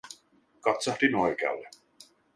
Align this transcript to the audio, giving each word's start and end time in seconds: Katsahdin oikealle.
Katsahdin 0.61 1.13
oikealle. 1.15 1.69